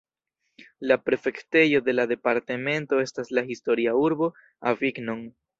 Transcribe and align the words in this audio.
La 0.91 0.95
prefektejo 1.09 1.81
de 1.91 1.95
la 1.95 2.07
departemento 2.13 3.03
estas 3.05 3.31
la 3.39 3.47
historia 3.53 3.95
urbo 4.09 4.35
Avignon. 4.73 5.25